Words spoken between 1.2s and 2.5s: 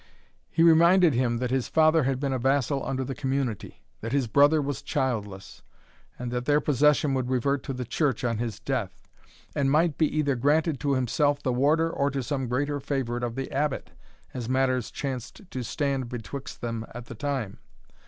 that his father had been a